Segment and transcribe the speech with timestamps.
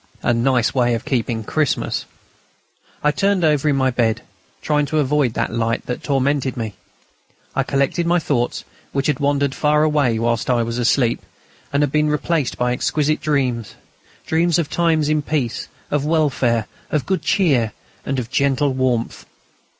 [0.23, 2.07] A nice way of keeping Christmas!...
[3.03, 4.23] I turned over in my bed,
[4.59, 6.73] trying to avoid that light that tormented me;
[7.55, 11.21] I collected my thoughts, which had wandered far away whilst I was asleep,
[11.71, 13.75] and had been replaced by exquisite dreams,
[14.25, 17.71] dreams of times of peace, of welfare, of good cheer,
[18.03, 19.27] and of gentle warmth.